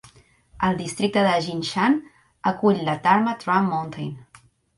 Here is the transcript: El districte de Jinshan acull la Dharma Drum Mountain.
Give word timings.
El 0.67 0.77
districte 0.77 1.23
de 1.27 1.33
Jinshan 1.47 1.99
acull 2.53 2.81
la 2.89 2.97
Dharma 3.05 3.37
Drum 3.45 3.71
Mountain. 3.77 4.19